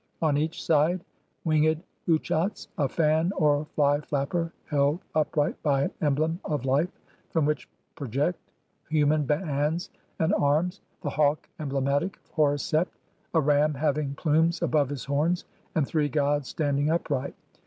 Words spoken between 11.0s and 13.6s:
the hawk emblematic of Horus Sept, a